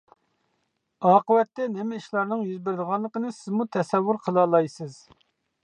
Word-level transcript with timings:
ئاقىۋەتتە 1.09 1.67
نېمە 1.73 1.99
ئىشلارنىڭ 1.99 2.41
يۈز 2.47 2.63
بېرىدىغانلىقىنى 2.69 3.35
سىزمۇ 3.43 3.71
تەسەۋۋۇر 3.77 4.23
قىلالايسىز. 4.27 5.01